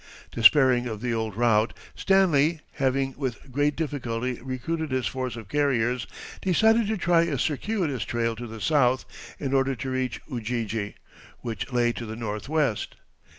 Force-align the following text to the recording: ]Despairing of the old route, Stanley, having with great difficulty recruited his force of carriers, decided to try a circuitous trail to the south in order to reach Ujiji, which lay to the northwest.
]Despairing 0.31 0.87
of 0.87 0.99
the 0.99 1.13
old 1.13 1.35
route, 1.35 1.75
Stanley, 1.93 2.61
having 2.71 3.13
with 3.17 3.51
great 3.51 3.75
difficulty 3.75 4.39
recruited 4.41 4.89
his 4.89 5.05
force 5.05 5.35
of 5.35 5.47
carriers, 5.47 6.07
decided 6.41 6.87
to 6.87 6.97
try 6.97 7.21
a 7.21 7.37
circuitous 7.37 8.01
trail 8.03 8.35
to 8.35 8.47
the 8.47 8.59
south 8.61 9.05
in 9.39 9.53
order 9.53 9.75
to 9.75 9.91
reach 9.91 10.19
Ujiji, 10.27 10.95
which 11.41 11.71
lay 11.71 11.91
to 11.91 12.07
the 12.07 12.15
northwest. 12.15 12.95